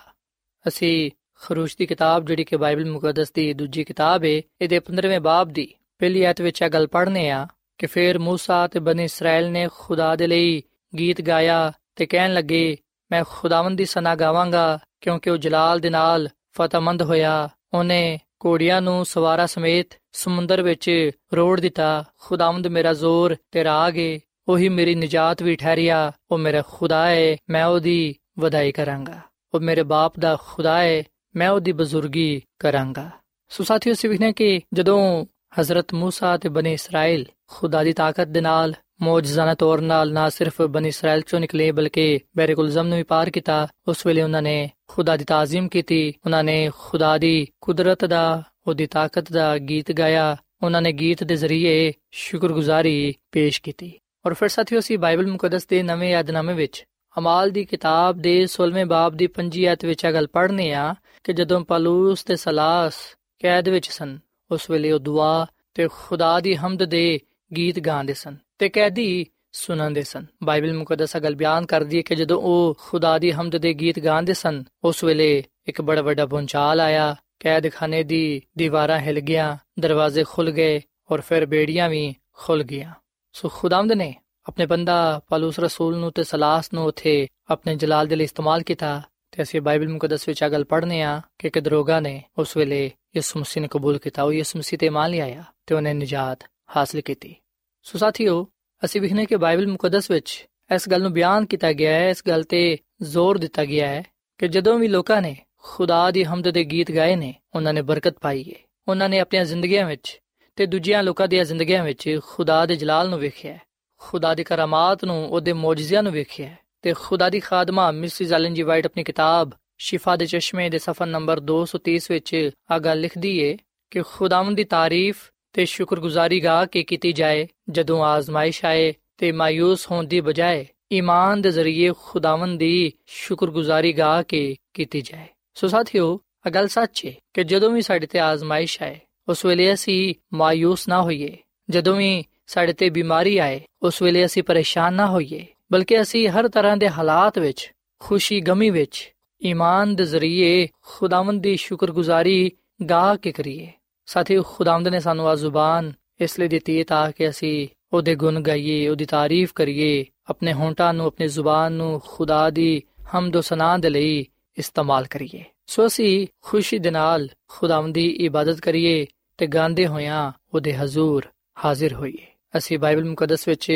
[0.67, 5.49] ਅਸੀਂ ਖਰੂਸ਼ ਦੀ ਕਿਤਾਬ ਜਿਹੜੀ ਕਿ ਬਾਈਬਲ ਮੁਕੱਦਸ ਦੀ ਦੂਜੀ ਕਿਤਾਬ ਹੈ ਇਹਦੇ 15ਵੇਂ ਬਾਬ
[5.49, 9.67] ਦੀ ਪਹਿਲੀ ਆਇਤ ਵਿੱਚ ਇਹ ਗੱਲ ਪੜ੍ਹਨੇ ਆ ਕਿ ਫਿਰ موسی ਤੇ ਬਨੀ ਇਸਰਾਇਲ ਨੇ
[9.73, 10.62] ਖੁਦਾ ਦੇ ਲਈ
[10.99, 12.77] ਗੀਤ ਗਾਇਆ ਤੇ ਕਹਿਣ ਲੱਗੇ
[13.12, 19.05] ਮੈਂ ਖੁਦਾਵੰਦ ਦੀ ਸਨਾ ਗਾਵਾਂਗਾ ਕਿਉਂਕਿ ਉਹ ਜਲਾਲ ਦੇ ਨਾਲ ਫਤਮੰਦ ਹੋਇਆ ਉਹਨੇ ਕੋੜੀਆਂ ਨੂੰ
[19.05, 25.43] ਸਵਾਰਾ ਸਮੇਤ ਸਮੁੰਦਰ ਵਿੱਚ ਰੋੜ ਦਿੱਤਾ ਖੁਦਾਵੰਦ ਮੇਰਾ ਜ਼ੋਰ ਤੇ ਰਾਗ ਏ ਉਹੀ ਮੇਰੀ ਨਜਾਤ
[25.43, 29.19] ਵੀ ਠਹਿਰਿਆ ਉਹ ਮੇਰਾ ਖੁਦਾ ਹੈ ਮੈਂ ਉਹਦੀ ਵਧਾਈ ਕਰਾਂਗਾ
[29.53, 31.03] ਉਹ ਮੇਰੇ ਬਾਪ ਦਾ ਖੁਦਾ ਹੈ
[31.35, 33.09] ਮੈਂ ਉਹਦੀ ਬਜ਼ੁਰਗੀ ਕਰਾਂਗਾ
[33.49, 35.25] ਸੋ ਸਾਥੀਓ ਸਿਵਖਨੇ ਕਿ ਜਦੋਂ
[35.59, 40.62] ਹਜ਼ਰਤ موسی ਤੇ ਬਨੀ ਇਸਰਾਇਲ ਖੁਦਾ ਦੀ ਤਾਕਤ ਦੇ ਨਾਲ ਮੌਜਜ਼ਾਨਾ ਤੌਰ ਨਾਲ ਨਾ ਸਿਰਫ
[40.62, 45.17] ਬਨੀ ਇਸਰਾਇਲ ਚੋਂ ਨਿਕਲੇ ਬਲਕਿ ਬੈਰਕੁਲਜ਼ਮ ਨੂੰ ਵੀ ਪਾਰ ਕੀਤਾ ਉਸ ਵੇਲੇ ਉਹਨਾਂ ਨੇ ਖੁਦਾ
[45.17, 50.81] ਦੀ ਤਾਜ਼ੀਮ ਕੀਤੀ ਉਹਨਾਂ ਨੇ ਖੁਦਾ ਦੀ ਕੁਦਰਤ ਦਾ ਉਹਦੀ ਤਾਕਤ ਦਾ ਗੀਤ ਗਾਇਆ ਉਹਨਾਂ
[50.81, 53.91] ਨੇ ਗੀਤ ਦੇ ਜ਼ਰੀਏ ਸ਼ੁਕਰਗੁਜ਼ਾਰੀ ਪੇਸ਼ ਕੀਤੀ
[54.25, 56.85] ਔਰ ਫਿਰ ਸਾਥੀਓ ਅਸੀਂ ਬਾਈਬਲ ਮੁਕੱਦਸ ਦੇ ਨਵੇਂ ਯਾਦਨਾਮੇ ਵਿੱਚ
[57.18, 61.33] ਅਮਾਲ ਦੀ ਕਿਤਾਬ ਦੇ 16ਵੇਂ ਬਾਬ ਦੀ 5 ਆਇਤ ਵਿੱਚ ਇਹ ਗੱਲ ਪੜ੍ਹਨੇ ਆ ਕਿ
[61.33, 62.94] ਜਦੋਂ ਪਲੂਸ ਤੇ ਸਲਾਸ
[63.38, 64.18] ਕੈਦ ਵਿੱਚ ਸਨ,
[64.50, 67.20] ਉਸ ਵੇਲੇ ਉਹ ਦੁਆ ਤੇ ਖੁਦਾ ਦੀ ਹਮਦ ਦੇ
[67.57, 72.40] ਗੀਤ ਗਾਉਂਦੇ ਸਨ ਤੇ ਕੈਦੀ ਸੁਣਾਉਂਦੇ ਸਨ। ਬਾਈਬਲ ਮੁਕੱਦਸ ਗੱਲ ਬਿਆਨ ਕਰਦੀ ਹੈ ਕਿ ਜਦੋਂ
[72.42, 77.16] ਉਹ ਖੁਦਾ ਦੀ ਹਮਦ ਦੇ ਗੀਤ ਗਾਉਂਦੇ ਸਨ, ਉਸ ਵੇਲੇ ਇੱਕ ਬੜਾ ਵੱਡਾ ਪੁੰਚਾਲ ਆਇਆ,
[77.40, 82.92] ਕੈਦਖਾਨੇ ਦੀ ਦੀਵਾਰਾਂ ਹਿਲ ਗਿਆ ਦਰਵਾਜ਼ੇ ਖੁੱਲ ਗਏ ਔਰ ਫਿਰ ਬੇੜੀਆਂ ਵੀ ਖੁੱਲ ਗਈਆਂ।
[83.33, 84.14] ਸੋ ਖੁਦਾਵੰਦ ਨੇ
[84.46, 89.02] ਆਪਣੇ ਬੰਦਾ ਪਲੂਸ ਰਸੂਲ ਨੂੰ ਤੇ ਸਲਾਸ ਨੂੰ ਉਥੇ ਆਪਣੇ ਜਲਾਲ ਦੇ ਲਈ ਇਸਤੇਮਾਲ ਕੀਤਾ
[89.30, 93.40] ਤੇ ਅਸੀਂ ਬਾਈਬਲ ਮੁਕੱਦਸ ਵਿੱਚ ਅਗਲ ਪੜ੍ਹਨੇ ਆ ਕਿ ਇੱਕ ਦਰੋਗਾ ਨੇ ਉਸ ਵੇਲੇ ਯਿਸੂ
[93.40, 96.44] ਮਸੀਹ ਨੂੰ ਕਬੂਲ ਕੀਤਾ। ਉਹ ਯਿਸੂ ਮਸੀਹ ਤੇ ਮੰਨ ਲਿਆ ਤੇ ਉਹਨੇ ਨਜਾਤ
[96.76, 97.35] ਹਾਸਲ ਕੀਤੀ।
[97.83, 98.48] ਸੋ ਸਾਥੀਓ,
[98.85, 102.42] ਅਸੀਂ ਵਿਖਨੇ ਕਿ ਬਾਈਬਲ ਮੁਕੱਦਸ ਵਿੱਚ ਇਸ ਗੱਲ ਨੂੰ ਬਿਆਨ ਕੀਤਾ ਗਿਆ ਹੈ, ਇਸ ਗੱਲ
[102.42, 104.02] ਤੇ ਜ਼ੋਰ ਦਿੱਤਾ ਗਿਆ ਹੈ
[104.38, 108.18] ਕਿ ਜਦੋਂ ਵੀ ਲੋਕਾਂ ਨੇ ਖੁਦਾ ਦੀ ਹਮਦ ਦੇ ਗੀਤ ਗਾਏ ਨੇ, ਉਹਨਾਂ ਨੇ ਬਰਕਤ
[108.20, 110.20] ਪਾਈ ਹੈ ਉਹਨਾਂ ਨੇ ਆਪਣੀਆਂ ਜ਼ਿੰਦਗੀਆਂ ਵਿੱਚ
[110.57, 113.59] ਤੇ ਦੂਜਿਆਂ ਲੋਕਾਂ ਦੀਆਂ ਜ਼ਿੰਦਗੀਆਂ ਵਿੱਚ ਖੁਦਾ ਦੇ ਜਲਾਲ ਨੂੰ ਵੇਖਿਆ
[113.98, 118.62] ਖੁਦਾ ਦੀ ਕਰਾਮਾਤ ਨੂੰ ਉਹਦੇ ਮੌਜਜ਼ਿਆਂ ਨੂੰ ਵੇਖਿਆ ਤੇ ਖੁਦਾ ਦੀ ਖਾਦਮਾ ਮਿਸਿਸ ਐਲਨ ਜੀ
[118.62, 123.59] ਵਾਈਟ ਆਪਣੀ ਕਿਤਾਬ ਸ਼ਿਫਾ ਦੇ ਚਸ਼ਮੇ ਦੇ ਸਫਾ ਨੰਬਰ 230 ਵਿੱਚ ਆ ਲਿਖਦੀ ਏ
[123.90, 129.90] ਕਿ ਖੁਦਾਵੰਦ ਦੀ ਤਾਰੀਫ ਤੇ ਸ਼ੁਕਰਗੁਜ਼ਾਰੀ ਗਾ ਕੇ ਕੀਤੀ ਜਾਏ ਜਦੋਂ ਆਜ਼ਮਾਇਸ਼ ਆਏ ਤੇ ਮਾਇੂਸ
[129.90, 136.20] ਹੋਣ ਦੀ ਬਜਾਏ ਈਮਾਨ ਦੇ ਜ਼ਰੀਏ ਖੁਦਾਵੰਦ ਦੀ ਸ਼ੁਕਰਗੁਜ਼ਾਰੀ ਗਾ ਕੇ ਕੀਤੀ ਜਾਏ। ਸੋ ਸਾਥੀਓ
[136.46, 140.88] ਇਹ ਗੱਲ ਸੱਚ ਹੈ ਕਿ ਜਦੋਂ ਵੀ ਸਾਡੇ ਤੇ ਆਜ਼ਮਾਇਸ਼ ਆਏ, ਉਸ ਵੇਲੇ ਅਸੀਂ ਮਾਇੂਸ
[140.88, 141.37] ਨਾ ਹੋਈਏ।
[141.70, 146.48] ਜਦੋਂ ਵੀ ਸਾਡੇ ਤੇ ਬਿਮਾਰੀ ਆਏ, ਉਸ ਵੇਲੇ ਅਸੀਂ ਪਰੇਸ਼ਾਨ ਨਾ ਹੋਈਏ, ਬਲਕਿ ਅਸੀਂ ਹਰ
[146.48, 149.12] ਤਰ੍ਹਾਂ ਦੇ ਹਾਲਾਤ ਵਿੱਚ, ਖੁਸ਼ੀ ਗਮੀ ਵਿੱਚ,
[149.44, 152.52] ਈਮਾਨ ਦੇ ਜ਼ਰੀਏ ਖੁਦਾਵੰਦ ਦੀ ਸ਼ੁਕਰਗੁਜ਼ਾਰੀ
[152.90, 153.72] ਗਾ ਕੇ ਕਰੀਏ।
[154.07, 158.40] ਸਾਥੀ ਖੁਦਾਵੰਦ ਨੇ ਸਾਨੂੰ ਆ ਜ਼ੁਬਾਨ ਇਸ ਲਈ ਦਿੱਤੀ ਹੈ ਤਾਂ ਕਿ ਅਸੀਂ ਉਹਦੇ ਗੁਣ
[158.40, 162.83] ਗਾਈਏ, ਉਹਦੀ ਤਾਰੀਫ ਕਰੀਏ, ਆਪਣੇ ਹੋਂਟਾਂ ਨੂੰ, ਆਪਣੀ ਜ਼ੁਬਾਨ ਨੂੰ ਖੁਦਾ ਦੀ
[163.18, 164.26] ਹਮਦ ਸਨਾ ਦੇ ਲਈ
[164.59, 169.07] ਇਸਤੇਮਾਲ ਕਰੀਏ। ਸੋ ਅਸੀਂ ਖੁਸ਼ੀ ਦੇ ਨਾਲ ਖੁਦਾਵੰਦ ਦੀ ਇਬਾਦਤ ਕਰੀਏ
[169.38, 171.26] ਤੇ ਗਾਉਂਦੇ ਹੋਇਆਂ ਉਹਦੇ ਹਜ਼ੂਰ
[171.64, 173.70] ਹਾਜ਼ਰ ਹੋਈਏ। ਅਸੀਂ ਬਾਈਬਲ ਮੁਕੱਦਸ ਵਿੱਚ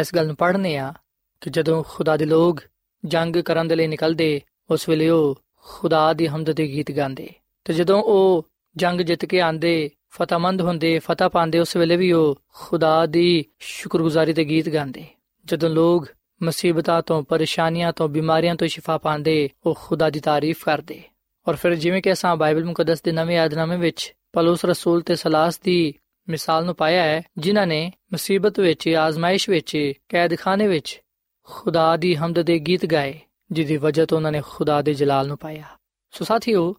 [0.00, 0.94] ਇਸ ਗੱਲ ਨੂੰ ਪੜ੍ਹਨੇ ਆ
[1.40, 2.60] ਕਿ ਜਦੋਂ ਖੁਦਾ ਦੇ ਲੋਕ
[3.04, 7.28] ਜੰਗ ਕਰਨ ਦੇ ਲਈ ਨਿਕਲਦੇ, ਉਸ ਵੇਲੇ ਉਹ ਖੁਦਾ ਦੀ ਹਮਦ ਦੇ ਗੀਤ ਗਾਉਂਦੇ।
[7.64, 12.40] ਤੇ ਜਦੋਂ ਉਹ ਜੰਗ ਜਿੱਤ ਕੇ ਆਂਦੇ ਫਤਹਮੰਦ ਹੁੰਦੇ, ਫਤਹ ਪਾਉਂਦੇ, ਉਸ ਵੇਲੇ ਵੀ ਉਹ
[12.54, 15.04] ਖੁਦਾ ਦੀ ਸ਼ੁਕਰਗੁਜ਼ਾਰੀ ਦੇ ਗੀਤ ਗਾਉਂਦੇ।
[15.46, 16.06] ਜਦੋਂ ਲੋਕ
[16.42, 21.02] ਮੁਸੀਬਤਾਂ ਤੋਂ, ਪਰੇਸ਼ਾਨੀਆਂ ਤੋਂ, ਬਿਮਾਰੀਆਂ ਤੋਂ ਸ਼ਿਫਾ ਪਾਉਂਦੇ, ਉਹ ਖੁਦਾ ਦੀ ਤਾਰੀਫ ਕਰਦੇ।
[21.48, 25.60] ਔਰ ਫਿਰ ਜਿਵੇਂ ਕਿ ਅਸਾਂ ਬਾਈਬਲ ਮੁਕੱਦਸ ਦੇ ਨਵੇਂ ਆਦਨਾਮੇ ਵਿੱਚ ਪਲੂਸ ਰਸੂਲ ਤੇ ਸਲਾਸ
[25.60, 25.94] ਦੀ
[26.28, 31.02] ਮਿਸਾਲ ਨੂੰ ਪਾਇਆ ਹੈ, ਜਿਨ੍ਹਾਂ ਨੇ ਮੁਸੀਬਤ ਵਿੱਚ, ਆਜ਼ਮਾਇਸ਼ ਵਿੱਚ, ਕੈਦਖਾਨੇ ਵਿੱਚ
[31.42, 33.20] ਖੁਦਾ ਦੀ ਹਮਦ ਦੇ ਗੀਤ ਗਾਏ,
[33.52, 35.64] ਜਿਹਦੀ ਵਜ੍ਹਾ ਤੋਂ ਉਹਨਾਂ ਨੇ ਖੁਦਾ ਦੇ ਜਲਾਲ ਨੂੰ ਪਾਇਆ।
[36.10, 36.74] ਸੋ ਸਾਥੀਓ,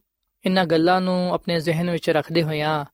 [0.45, 2.85] ਇਨ੍ਹਾਂ ਗੱਲਾਂ ਨੂੰ ਆਪਣੇ ਜ਼ਿਹਨ ਵਿੱਚ ਰੱਖਦੇ ਹੋਇਆਂ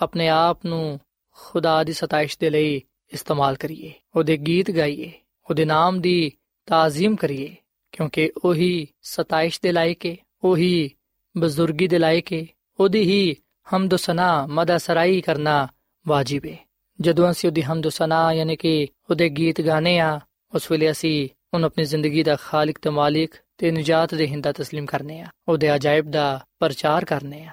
[0.00, 1.00] ਆਪਣੇ ਆਪ ਨੂੰ
[1.30, 5.12] ਖੁਦਾ ਦੀ ਸਤਾਇਸ਼ ਦੇ ਲਈ ਇਸਤੇਮਾਲ ਕਰੀਏ, ਉਹਦੇ ਗੀਤ ਗਾਈਏ,
[5.50, 6.32] ਉਹਦੇ ਨਾਮ ਦੀ
[6.66, 7.56] ਤਾਜ਼ੀਮ ਕਰੀਏ,
[7.92, 10.90] ਕਿਉਂਕਿ ਉਹੀ ਸਤਾਇਸ਼ ਦੇ ਲਾਇਕ ਹੈ ਉਹੀ
[11.36, 12.46] ਬਜ਼ੁਰਗੀ ਦੇ ਲਾਇਕ ਹੈ
[12.80, 13.36] ਉਹਦੀ ਹੀ
[13.76, 15.68] ਹਮਦ ਸਨਾ ਮਦਾ ਸਰਾਈ ਕਰਨਾ
[16.07, 16.57] ਵਾਜਿਬ ਹੈ
[17.01, 20.19] ਜਦੋਂ ਅਸੀਂ ਉਹਦੀ ਹਮਦ ਸਨਾ ਯਾਨੀ ਕਿ ਉਹਦੇ ਗੀਤ ਗਾਣੇ ਆ
[20.55, 24.85] ਉਸ ਵੇਲੇ ਅਸੀਂ ਉਹਨੂੰ ਆਪਣੀ ਜ਼ਿੰਦਗੀ ਦਾ ਖਾਲਕ ਤੇ ਮਾਲਿਕ ਤੇ ਨਜਾਤ ਦੇ ਹਿੰਦਾ تسلیم
[24.85, 27.51] ਕਰਨੇ ਆ ਉਹਦੇ ਅਜਾਇਬ ਦਾ ਪ੍ਰਚਾਰ ਕਰਨੇ ਆ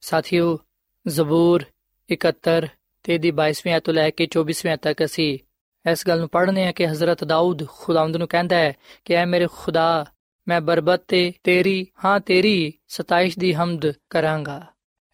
[0.00, 0.58] ਸਾਥੀਓ
[1.08, 1.64] ਜ਼ਬੂਰ
[2.14, 2.66] 71
[3.02, 5.38] ਤੇ ਦੀ 22ਵੀਂ ਆਇਤ ਤੋਂ ਲੈ ਕੇ 24ਵੀਂ ਤੱਕ ਅਸੀਂ
[5.90, 8.72] ਇਸ ਗੱਲ ਨੂੰ ਪੜ੍ਹਨੇ ਆ ਕਿ ਹਜ਼ਰਤ ਦਾਊਦ ਖੁਦਾਵੰਦ ਨੂੰ ਕਹਿੰਦਾ ਹੈ
[9.04, 10.06] ਕਿ ਐ ਮੇਰੇ ਖੁਦਾ
[10.48, 14.66] ਮੈਂ ਬਰਬਤ ਤੇ ਤੇਰੀ ਹਾਂ ਤੇਰੀ ਸਤਾਇਸ਼ ਦੀ ਹਮਦ ਕਰਾਂਗਾ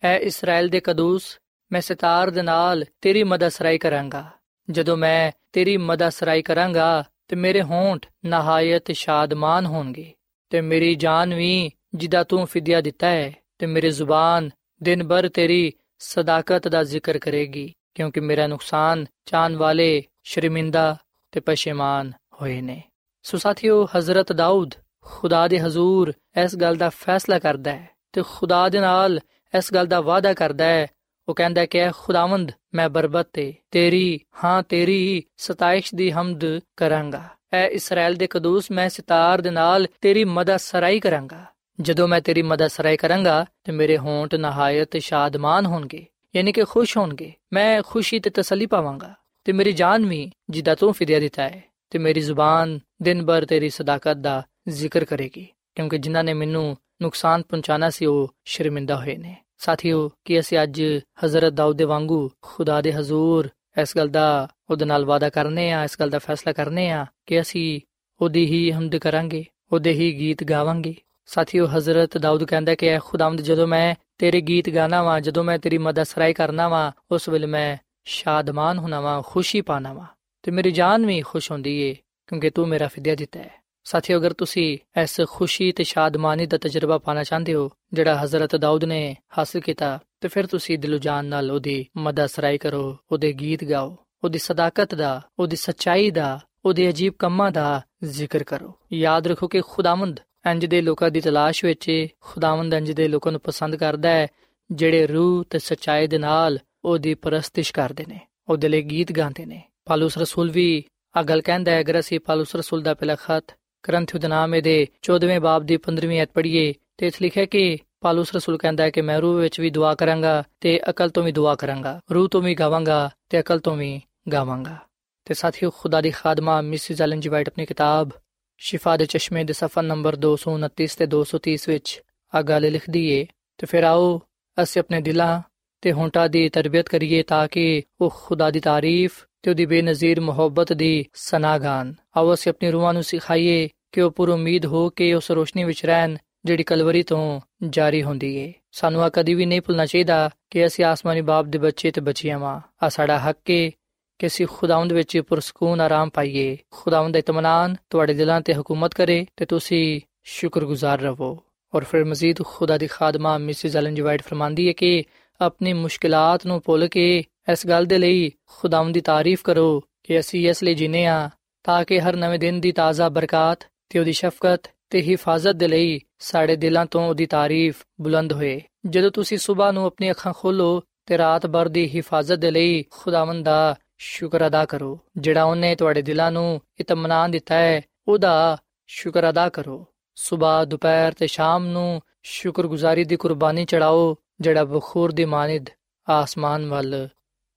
[0.02, 1.38] ਐ ਇਸਰਾਇਲ ਦੇ ਕਦੂਸ
[1.71, 4.31] ਮੈਂ ਸਿਤਾਰ ਦੇ ਨਾਲ ਤੇਰੀ ਮਦਦ ਸਰਾਈ ਕਰਾਂਗਾ।
[4.69, 10.13] ਜਦੋਂ ਮੈਂ ਤੇਰੀ ਮਦਦ ਸਰਾਈ ਕਰਾਂਗਾ, ਤੇ ਮੇਰੇ ਹੋਂਠ ਨਹਾਇਤ ਸ਼ਾਦਮਾਨ ਹੋਣਗੇ।
[10.49, 14.49] ਤੇ ਮੇਰੀ ਜਾਨ ਵੀ ਜਿਦਾ ਤੂੰ ਫਿਦਿਆ ਦਿੱਤਾ ਹੈ, ਤੇ ਮੇਰੀ ਜ਼ੁਬਾਨ
[14.83, 20.97] ਦਿਨ ਭਰ ਤੇਰੀ ਸਦਾਕਤ ਦਾ ਜ਼ਿਕਰ ਕਰੇਗੀ, ਕਿਉਂਕਿ ਮੇਰਾ ਨੁਕਸਾਨ ਚਾਨ ਵਾਲੇ ਸ਼ਰਮਿੰਦਾ
[21.31, 22.83] ਤੇ ਪਸ਼ੇਮਾਨ ਹੋਏ ਨੇ।
[23.23, 28.69] ਸੋ ਸਾਥੀਓ, ਹਜ਼ਰਤ ਦਾਊਦ ਖੁਦਾ ਦੇ ਹਜ਼ੂਰ ਇਸ ਗੱਲ ਦਾ ਫੈਸਲਾ ਕਰਦਾ ਹੈ, ਤੇ ਖੁਦਾ
[28.69, 29.19] ਦੇ ਨਾਲ
[29.57, 30.87] ਇਸ ਗੱਲ ਦਾ ਵਾਅਦਾ ਕਰਦਾ ਹੈ
[31.29, 36.41] ਉਹ ਕਹਿੰਦਾ ਕਿ ਖੁਦਾਵੰਦ, ਮੈਂ ਬਰਬਤ ਤੇ ਤੇਰੀ, ਹਾਂ ਤੇਰੀ ਸਤਾਇਸ਼ ਦੀ ਹਮਦ
[36.77, 41.45] ਕਰਾਂਗਾ। ਐ ਇਸਰਾਇਲ ਦੇ ਕਦੂਸ ਮੈਂ ਸਿਤਾਰ ਦੇ ਨਾਲ ਤੇਰੀ ਮਦਦ ਸਰਾਈ ਕਰਾਂਗਾ।
[41.81, 46.05] ਜਦੋਂ ਮੈਂ ਤੇਰੀ ਮਦਦ ਸਰਾਈ ਕਰਾਂਗਾ, ਤੇ ਮੇਰੇ ਹੋਂਟ ਨਹਾਇਤ ਸ਼ਾਦਮਾਨ ਹੋਣਗੇ,
[46.35, 50.93] ਯਾਨੀ ਕਿ ਖੁਸ਼ ਹੋਣਗੇ, ਮੈਂ ਖੁਸ਼ੀ ਤੇ ਤਸੱਲੀ ਪਾਵਾਂਗਾ। ਤੇ ਮੇਰੀ ਜਾਨ ਵੀ ਜਿੱਦਾਂ ਤੂੰ
[50.93, 56.23] ਫਿਦਿਆ ਦਿੱਤਾ ਹੈ, ਤੇ ਮੇਰੀ ਜ਼ੁਬਾਨ ਦਿਨ ਭਰ ਤੇਰੀ ਸਦਾਕਤ ਦਾ ਜ਼ਿਕਰ ਕਰੇਗੀ, ਕਿਉਂਕਿ ਜਿਨ੍ਹਾਂ
[56.23, 60.81] ਨੇ ਮੈਨੂੰ ਨੁਕਸਾਨ ਪਹੁੰਚਾਣਾ ਸੀ, ਉਹ ਸ਼ਰਮਿੰਦਾ ਹੋਏ ਨੇ। ਸਾਥੀਓ, ਕਿ ਅਸੀਂ ਅੱਜ
[61.25, 63.49] ਹਜ਼ਰਤ ਦਾਊਦ ਦੇ ਵਾਂਗੂ ਖੁਦਾ ਦੇ ਹਜ਼ੂਰ
[63.81, 67.41] ਇਸ ਗੱਲ ਦਾ ਉਹਦੇ ਨਾਲ ਵਾਦਾ ਕਰਨੇ ਆ, ਇਸ ਗੱਲ ਦਾ ਫੈਸਲਾ ਕਰਨੇ ਆ ਕਿ
[67.41, 67.81] ਅਸੀਂ
[68.21, 70.95] ਉਹਦੀ ਹੀ ਹਮਦ ਕਰਾਂਗੇ, ਉਹਦੇ ਹੀ ਗੀਤ ਗਾਵਾਂਗੇ?
[71.25, 75.59] ਸਾਥੀਓ, ਹਜ਼ਰਤ ਦਾਊਦ ਕਹਿੰਦਾ ਕਿ, ਐ ਖੁਦਾਵੰਦ, ਜਦੋਂ ਮੈਂ ਤੇਰੇ ਗੀਤ ਗਾਣਾ ਵਾਂ, ਜਦੋਂ ਮੈਂ
[75.59, 80.05] ਤੇਰੀ ਮਦਦ ਸਰਾਈ ਕਰਨਾ ਵਾਂ, ਉਸ ਵੇਲੇ ਮੈਂ ਸ਼ਾਦਮਾਨ ਹੋਣਾ ਵਾਂ, ਖੁਸ਼ੀ ਪਾਣਾ ਵਾਂ
[80.43, 81.95] ਤੇ ਮੇਰੀ ਜਾਨ ਵੀ ਖੁਸ਼ ਹੁੰਦੀ ਏ
[82.27, 86.97] ਕਿਉਂਕਿ ਤੂੰ ਮੇਰਾ ਫਿਦਿਆ ਦਿੱਤਾ ਹੈ। ਸਾਥੀਓ, ਅਗਰ ਤੁਸੀਂ ਇਸ ਖੁਸ਼ੀ ਤੇ ਸ਼ਾਦਮਾਨੀ ਦਾ ਤਜਰਬਾ
[86.97, 91.51] ਪਾਣਾ ਚਾਹੁੰਦੇ ਹੋ, ਜਿਹੜਾ ਹਜ਼ਰਤ ਦਾਊਦ ਨੇ ਹਾਸਲ ਕੀਤਾ, ਤੇ ਫਿਰ ਤੁਸੀਂ ਦਿਲੋਂ ਜਾਨ ਨਾਲ
[91.51, 97.13] ਉਹਦੀ ਮਦਦ ਸਰਾਈ ਕਰੋ, ਉਹਦੇ ਗੀਤ ਗਾਓ, ਉਹਦੀ ਸਦਾਕਤ ਦਾ, ਉਹਦੀ ਸੱਚਾਈ ਦਾ, ਉਹਦੇ ਅਜੀਬ
[97.19, 100.19] ਕੰਮਾਂ ਦਾ ਜ਼ਿਕਰ ਕਰੋ। ਯਾਦ ਰੱਖੋ ਕਿ ਖੁਦਾਵੰਦ
[100.51, 104.27] ਇੰਜ ਦੇ ਲੋਕਾਂ ਦੀ ਤਲਾਸ਼ ਵਿੱਚ ਖੁਦਾਵੰਦ ਇੰਜ ਦੇ ਲੋਕਾਂ ਨੂੰ ਪਸੰਦ ਕਰਦਾ ਹੈ,
[104.71, 109.61] ਜਿਹੜੇ ਰੂਹ ਤੇ ਸੱਚਾਈ ਦੇ ਨਾਲ ਉਹਦੀ ਪ੍ਰਸਤਿਸ਼ ਕਰਦੇ ਨੇ, ਉਹਦੇ ਲਈ ਗੀਤ ਗਾਉਂਦੇ ਨੇ।
[109.85, 110.83] ਪਾਲੂਸ ਰਸੂਲ ਵੀ
[111.15, 114.87] ਆ ਗੱਲ ਕਹਿੰਦਾ ਹੈ, ਅਗਰ ਅਸੀਂ ਪਾਲੂਸ ਰਸੂਲ ਦਾ ਪਹਿਲਾ ਖਤ ਕਰੰਥਿਉ ਦੇ ਨਾਮ ਦੇ
[115.01, 119.01] 14ਵੇਂ ਬਾਬ ਦੀ 15ਵੀਂ ਐਤ ਪੜ੍ਹੀਏ ਤੇ ਇਸ ਲਿਖਿਆ ਕਿ ਪਾਲੂਸ ਰਸੂਲ ਕਹਿੰਦਾ ਹੈ ਕਿ
[119.01, 122.55] ਮੈਂ ਰੂਹ ਵਿੱਚ ਵੀ ਦੁਆ ਕਰਾਂਗਾ ਤੇ ਅਕਲ ਤੋਂ ਵੀ ਦੁਆ ਕਰਾਂਗਾ, ਰੂਹ ਤੋਂ ਵੀ
[122.55, 124.77] ਗਾਵਾਂਗਾ ਤੇ ਅਕਲ ਤੋਂ ਵੀ ਗਾਵਾਂਗਾ।
[125.25, 128.09] ਤੇ ਸਾਥੀਓ, ਖੁਦਾ ਦੀ ਖਾਦਮਾ ਮਿਸਿਸ ਐਲਨ ਜੀ ਵਾਈਟ ਆਪਣੀ ਕਿਤਾਬ
[128.57, 132.01] ਸ਼ਿਫਾ ਦੇ ਚਸ਼ਮੇ ਦੇ ਸਫਾ ਨੰਬਰ 229 ਤੇ 230 ਵਿੱਚ
[132.35, 134.21] ਆ ਗੱਲ ਲਿਖਦੀ ਏ, ਤੇ ਫਿਰ ਆਓ
[134.63, 135.41] ਅਸੀਂ ਆਪਣੇ ਦਿਲਾਂ
[135.81, 140.73] ਤੇ ਹੋਂਟਾਂ ਦੀ ਤਰਬੀਅਤ ਕਰੀਏ ਤਾਂ ਕਿ ਉਹ ਖੁਦਾ ਦੀ ਤਾਰੀਫ ਤੇ ਉਹਦੀ ਬੇਨਜ਼ੀਰ ਮੁਹੱਬਤ
[140.73, 145.31] ਦੀ ਸਨਾਗਾਨ ਆਓ ਅਸੀਂ ਆਪਣੀ ਰੂਹਾਂ ਨੂੰ ਸਿਖਾਈਏ ਕਿ ਉਹ ਪੂਰੀ ਉਮੀਦ ਹੋ ਕੇ ਉਸ
[145.31, 149.85] ਰੋਸ਼ਨੀ ਵਿੱਚ ਰਹਿਣ, ਜਿਹੜੀ ਕਲਵਰੀ ਤੋਂ ਜਾਰੀ ਹੁੰਦੀ ਏ। ਸਾਨੂੰ ਆ ਕਦੀ ਵੀ ਨਹੀਂ ਭੁੱਲਣਾ
[149.85, 153.71] ਚਾਹੀਦਾ ਕਿ ਅਸੀਂ ਆਸਮਾਨੀ ਬਾਪ ਦੇ ਬੱਚੇ ਤੇ ਬੱਚੀਆਂ ਵਾਂ। ਆ ਸਾਡਾ ਹੱਕ ਏ
[154.19, 159.25] ਕਿ ਅਸੀਂ ਖੁਦਾਵੰਦ ਵਿੱਚ ਪੁਰਸਕੂਨ ਆਰਾਮ ਪਾਈਏ। ਖੁਦਾਵੰਦ ਦਾ ਇਤਮਾਨਾਨ ਤੁਹਾਡੇ ਦਿਲਾਂ ਤੇ ਹਕੂਮਤ ਕਰੇ
[159.37, 161.43] ਤੇ ਤੁਸੀਂ ਸ਼ੁਕਰਗੁਜ਼ਾਰ ਰਹੋ।
[161.75, 165.03] ਔਰ ਫਿਰ ਮਜ਼ੀਦ ਖੁਦਾ ਦੀ ਖਾਦਮਾ ਮਿਸਿਸ ਐਲਨ ਜੀ ਵਾਈਟ ਫਰਮਾਂਦੀ ਹੈ ਕਿ
[165.41, 170.49] ਆਪਣੀ ਮੁਸ਼ਕਿਲਾਤ ਨੂੰ ਭੁੱਲ ਕੇ ਇਸ ਗੱਲ ਦੇ ਲਈ ਖੁਦਾਵੰਦ ਦੀ ਤਾਰੀਫ ਕਰੋ ਕਿ ਅਸੀਂ
[170.49, 171.29] ਇਸ ਲਈ ਜੀਨੇ ਆ
[171.63, 175.99] ਤਾਂ ਕਿ ਹਰ ਨਵੇਂ ਦਿਨ ਦੀ ਤਾਜ਼ਾ ਬਰਕਤ ਤੇ ਉਹਦੀ ਸ਼ਫਕਤ ਤੇ ਹਿਫਾਜ਼ਤ ਦੇ ਲਈ
[176.19, 181.17] ਸਾਡੇ ਦਿਲਾਂ ਤੋਂ ਉਹਦੀ ਤਾਰੀਫ ਬੁਲੰਦ ਹੋਏ। ਜਦੋਂ ਤੁਸੀਂ ਸਵੇਰ ਨੂੰ ਆਪਣੀ ਅੱਖਾਂ ਖੋਲੋ ਤੇ
[181.17, 186.31] ਰਾਤ ਭਰ ਦੀ ਹਿਫਾਜ਼ਤ ਦੇ ਲਈ ਖੁਦਾਵੰਦ ਦਾ ਸ਼ੁਕਰ ਅਦਾ ਕਰੋ, ਜਿਹੜਾ ਉਹਨੇ ਤੁਹਾਡੇ ਦਿਲਾਂ
[186.31, 193.15] ਨੂੰ ਇਤਮਾਨਾਨ ਦਿੱਤਾ ਹੈ, ਉਹਦਾ ਸ਼ੁਕਰ ਅਦਾ ਕਰੋ। ਸਵੇਰ ਦੁਪਹਿਰ ਤੇ ਸ਼ਾਮ ਨੂੰ ਸ਼ੁਕਰਗੁਜ਼ਾਰੀ ਦੀ
[193.15, 195.65] ਕੁਰਬਾਨੀ ਚੜਾਓ ਜਿਹੜਾ ਬਖੂਰ ਦੀ ਮਾਨਿਦ
[196.09, 197.09] ਆਸਮਾਨ ਵੱਲ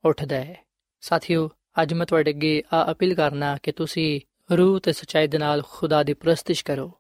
[0.05, 0.67] ਉੱਠਦਾ ਹੈ।
[1.01, 1.51] ਸਾਥੀਓ,
[1.83, 4.21] ਅੱਜ ਮੈਂ ਤੁਹਾਡੇ ਅੱਗੇ ਆ ਅਪੀਲ ਕਰਨਾ ਕਿ ਤੁਸੀਂ
[4.57, 6.93] ਰੂਹ ਤੇ ਸਚਾਈ ਦੇ ਨਾਲ ਖੁਦਾ ਦੀ ਪ੍ਰਸਤਿਸ਼ ਕਰੋ।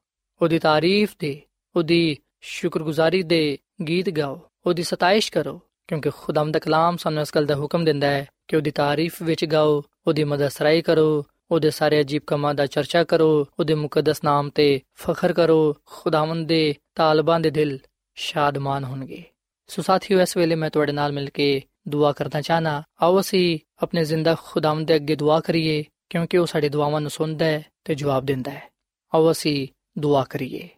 [0.43, 1.43] ਉਹਦੀ ਤਾਰੀਫ ਦੇ,
[1.77, 7.47] ਉਹਦੀ ਸ਼ੁਕਰਗੁਜ਼ਾਰੀ ਦੇ ਗੀਤ ਗਾਓ, ਉਹਦੀ ਸਤਾਇਸ਼ ਕਰੋ, ਕਿਉਂਕਿ ਖੁਦਾਮ ਦਾ ਕਲਾਮ ਸਾਨੂੰ ਇਸ ਗੱਲ
[7.47, 12.23] ਦਾ ਹੁਕਮ ਦਿੰਦਾ ਹੈ ਕਿ ਉਹਦੀ ਤਾਰੀਫ ਵਿੱਚ ਗਾਓ, ਉਹਦੀ ਮਦਦਸਰਾਈ ਕਰੋ, ਉਹਦੇ ਸਾਰੇ ਅਜੀਬ
[12.27, 17.79] ਕਮਾਂ ਦਾ ਚਰਚਾ ਕਰੋ, ਉਹਦੇ ਮੁਕੱਦਸ ਨਾਮ ਤੇ ਫਖਰ ਕਰੋ, ਖੁਦਾਵੰਦ ਦੇ ਤਾਲਬਾਂ ਦੇ ਦਿਲ
[18.14, 19.23] ਸ਼ਾਦਮਾਨ ਹੋਣਗੇ।
[19.67, 24.05] ਸੋ ਸਾਥੀਓ, ਇਸ ਵੇਲੇ ਮੈਂ ਤੁਹਾਡੇ ਨਾਲ ਮਿਲ ਕੇ ਦੁਆ ਕਰਨਾ ਚਾਹਨਾ। ਆਓ ਅਸੀਂ ਆਪਣੇ
[24.05, 28.27] ਜ਼ਿੰਦਾ ਖੁਦਾਵੰਦ ਦੇ ਅੱਗੇ ਦੁਆ ਕਰੀਏ, ਕਿਉਂਕਿ ਉਹ ਸਾਡੀ ਦੁਆਵਾਂ ਨੂੰ ਸੁਣਦਾ ਹੈ ਤੇ ਜਵਾਬ
[28.27, 28.70] ਦਿੰਦਾ ਹੈ।
[29.14, 29.68] ਆਓ ਅਸੀਂ
[29.99, 30.68] ਦੁਆ ਕਰੀਏ।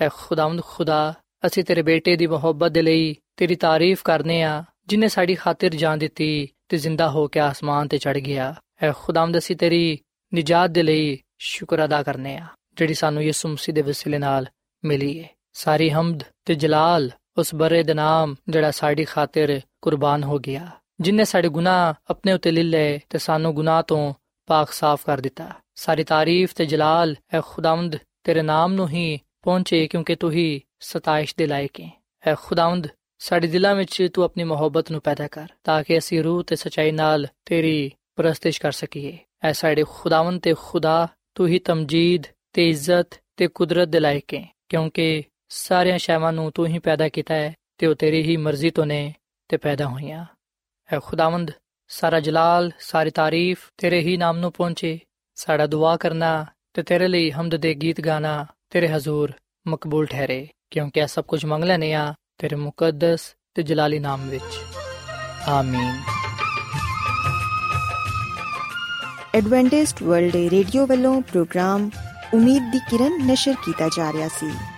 [0.00, 1.14] ਐ ਖੁਦਾਵੰਦ ਖੁਦਾ,
[1.46, 5.98] ਅਸੀਂ ਤੇਰੇ ਬੇਟੇ ਦੀ ਮੁਹੱਬਤ ਦੇ ਲਈ ਤੇਰੀ ਤਾਰੀਫ ਕਰਨੇ ਆ, ਜਿਨੇ ਸਾਡੀ ਖਾਤਰ ਜਾਨ
[5.98, 9.98] ਦਿੱਤੀ ਤੇ ਜ਼ਿੰਦਾ ਹੋ ਕੇ ਆਸਮਾਨ ਤੇ ਚੜ ਗਿਆ। ਐ ਖੁਦਾਵੰਦ, ਅਸੀਂ ਤੇਰੀ
[10.34, 14.46] ਨਿਜਾਤ ਦੇ ਲਈ ਸ਼ੁਕਰ ਅਦਾ ਕਰਨੇ ਆ, ਜਿਹੜੀ ਸਾਨੂੰ ਯਿਸੂ ਮਸੀਹ ਦੇ ਵਸੀਲੇ ਨਾਲ
[14.84, 20.38] ਮਿਲੀ ਹੈ ਸਾਰੀ ਹਮਦ ਤੇ ਜਲਾਲ ਉਸ ਬਰੇ ਦੇ ਨਾਮ ਜਿਹੜਾ ਸਾਡੀ ਖਾਤਰ ਕੁਰਬਾਨ ਹੋ
[20.38, 20.66] ਗਿਆ
[21.00, 24.14] ਜਿਨੇ ਸਾਡੇ ਗੁਨਾਹ ਆਪਣੇ ਉਤੇ ਲੈ ਲਏ ਤੇ ਸਾਨੂੰ ਗੁਨਾਹ ਤੋਂ
[24.48, 29.86] ਪਾਕ ਸਾਫ਼ ਕਰ ਦਿੱਤਾ ਸਾਰੀ ਤਾਰੀਫ ਤੇ ਜਲਾਲ ਐ ਖੁਦਾਵੰਦ ਤੇਰੇ ਨਾਮ ਨੂੰ ਹੀ ਪਹੁੰਚੇ
[29.86, 31.90] ਕਿਉਂਕਿ ਤੂੰ ਹੀ ਸਤਾਇਸ਼ ਦੇ ਲਾਇਕ ਹੈ
[32.26, 36.42] ਐ ਖੁਦਾਵੰਦ ਸਾਡੇ ਦਿਲਾਂ ਵਿੱਚ ਤੂੰ ਆਪਣੀ ਮੁਹੱਬਤ ਨੂੰ ਪੈਦਾ ਕਰ ਤਾਂ ਕਿ ਅਸੀਂ ਰੂਹ
[36.42, 42.26] ਤੇ ਸਚਾਈ ਨਾਲ ਤੇਰੀ ਪ੍ਰਸਤਿਸ਼ ਕਰ ਸਕੀਏ ਐ ਸਾਡੇ ਖੁਦਾਵੰਦ ਤੇ ਖੁਦਾ ਤੂੰ ਹੀ ਤਮਜੀਦ
[42.52, 47.34] ਤੇ ਇੱਜ਼ਤ ਤੇ ਕੁਦਰਤ ਦੇ ਲਾਇਕ ਹੈ ਕਿਉਂਕਿ ਸਾਰੀਆਂ ਸ਼ੈਵਾਂ ਨੂੰ ਤੂੰ ਹੀ ਪੈਦਾ ਕੀਤਾ
[47.34, 49.14] ਹੈ ਤੇ ਉਹ ਤੇਰੀ ਹੀ ਮਰਜ਼ੀ ਤੋਂ ਨੇ
[49.48, 50.26] ਤੇ ਪੈਦਾ ਹੋਈਆਂ।
[50.92, 51.50] ਐ ਖੁਦਾਵੰਦ,
[51.88, 54.98] ਸਾਰਾ ਜਲਾਲ, ਸਾਰੀ ਤਾਰੀਫ ਤੇਰੇ ਹੀ ਨਾਮ ਨੂੰ ਪਹੁੰਚੇ।
[55.34, 59.32] ਸਾਡਾ ਦੁਆ ਕਰਨਾ ਤੇ ਤੇਰੇ ਲਈ ਹਮਦ ਦੇ ਗੀਤ ਗਾਣਾ ਤੇਰੇ ਹਜ਼ੂਰ
[59.68, 64.58] ਮਕਬੂਲ ਠਹਿਰੇ, ਕਿਉਂਕਿ ਇਹ ਸਭ ਕੁਝ ਮੰਗ ਲੈਨੇ ਆ ਤੇਰੇ ਮੁਕੱਦਸ ਤੇ ਜਲਾਲੀ ਨਾਮ ਵਿੱਚ।
[65.48, 66.02] ਆਮੀਨ।
[69.34, 71.90] ਐਡਵੈਂਟਿਸਟ ਵਰਲਡ ਰੇਡੀਓ ਵੱਲੋਂ ਪ੍ਰੋਗਰਾਮ
[72.34, 74.77] ਉਮੀਦ ਦੀ ਕਿਰਨ ਨਿਸ਼ਰ ਕੀਤਾ ਜਾ ਰਿਹਾ ਸੀ।